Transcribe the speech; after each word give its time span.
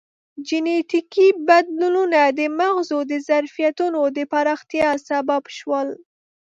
جینټیکي 0.47 1.27
بدلونونه 1.47 2.19
د 2.39 2.41
مغزو 2.59 2.99
د 3.11 3.13
ظرفیتونو 3.27 4.01
د 4.15 4.17
پراختیا 4.31 4.89
سبب 5.07 5.43
شول. 5.57 5.87